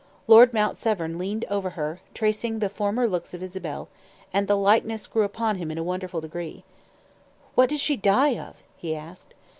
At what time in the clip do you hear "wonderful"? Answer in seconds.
5.83-6.19